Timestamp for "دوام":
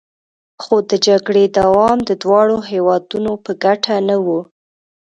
1.59-1.97